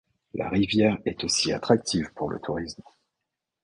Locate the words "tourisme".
2.39-2.81